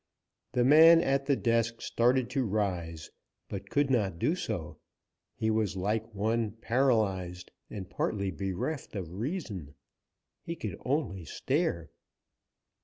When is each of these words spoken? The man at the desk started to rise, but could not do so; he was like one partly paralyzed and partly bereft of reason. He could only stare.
The 0.53 0.63
man 0.63 0.99
at 1.01 1.27
the 1.27 1.35
desk 1.35 1.79
started 1.79 2.27
to 2.31 2.43
rise, 2.43 3.11
but 3.49 3.69
could 3.69 3.91
not 3.91 4.17
do 4.17 4.33
so; 4.33 4.79
he 5.35 5.51
was 5.51 5.77
like 5.77 6.11
one 6.15 6.53
partly 6.53 6.57
paralyzed 6.61 7.51
and 7.69 7.87
partly 7.87 8.31
bereft 8.31 8.95
of 8.95 9.13
reason. 9.13 9.75
He 10.41 10.55
could 10.55 10.81
only 10.83 11.23
stare. 11.25 11.91